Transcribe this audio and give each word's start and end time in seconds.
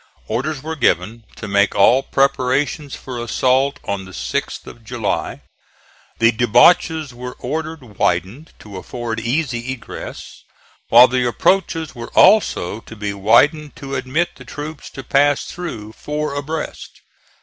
Orders 0.27 0.63
were 0.63 0.75
given 0.75 1.25
to 1.35 1.47
make 1.47 1.75
all 1.75 2.01
preparations 2.01 2.95
for 2.95 3.21
assault 3.23 3.77
on 3.83 4.05
the 4.05 4.13
6th 4.13 4.65
of 4.65 4.83
July. 4.83 5.41
The 6.17 6.31
debouches 6.31 7.13
were 7.13 7.35
ordered 7.37 7.83
widened 7.99 8.51
to 8.61 8.77
afford 8.77 9.19
easy 9.19 9.71
egress, 9.71 10.41
while 10.89 11.07
the 11.07 11.27
approaches 11.27 11.93
were 11.93 12.09
also 12.15 12.79
to 12.81 12.95
be 12.95 13.13
widened 13.13 13.75
to 13.75 13.93
admit 13.93 14.31
the 14.37 14.43
troops 14.43 14.89
to 14.89 15.03
pass 15.03 15.45
through 15.45 15.91
four 15.93 16.33
abreast. 16.33 17.01